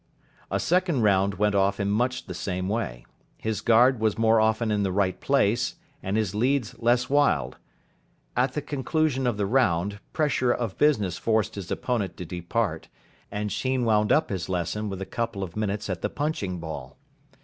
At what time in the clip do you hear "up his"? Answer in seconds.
14.11-14.49